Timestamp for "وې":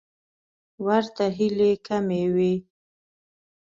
2.35-2.53